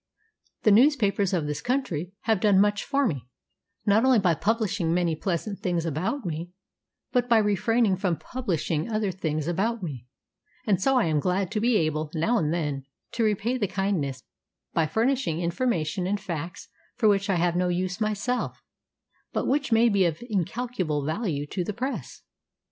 The 0.63 0.71
newspapers 0.71 1.31
of 1.31 1.45
this 1.45 1.61
country 1.61 2.11
have 2.21 2.39
done 2.39 2.59
much 2.59 2.83
for 2.85 3.05
me, 3.05 3.27
not 3.85 4.03
only 4.03 4.17
by 4.17 4.33
publishing 4.33 4.91
many 4.95 5.15
pleasant 5.15 5.59
things 5.59 5.85
about 5.85 6.25
me, 6.25 6.49
but 7.11 7.29
by 7.29 7.37
refraining 7.37 7.97
from 7.97 8.17
publishing 8.17 8.89
other 8.89 9.11
things 9.11 9.47
about 9.47 9.83
me, 9.83 10.07
and 10.65 10.81
so 10.81 10.97
I 10.97 11.05
am 11.05 11.19
glad 11.19 11.51
to 11.51 11.59
be 11.59 11.75
able, 11.77 12.09
now 12.15 12.39
and 12.39 12.51
then, 12.51 12.83
to 13.11 13.23
repay 13.23 13.59
this 13.59 13.71
kindness 13.73 14.23
by 14.73 14.87
furnishing 14.87 15.39
information 15.39 16.07
and 16.07 16.19
facts 16.19 16.69
for 16.95 17.07
which 17.07 17.29
I 17.29 17.35
have 17.35 17.55
no 17.55 17.67
use 17.67 18.01
myself, 18.01 18.63
but 19.31 19.45
which 19.45 19.71
may 19.71 19.87
be 19.87 20.05
of 20.05 20.23
incalculable 20.27 21.05
value 21.05 21.45
to 21.45 21.63
the 21.63 21.73
press. 21.73 22.23